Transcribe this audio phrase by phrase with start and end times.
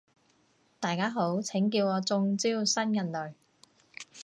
[0.79, 3.33] 大家好，請叫我中招新人類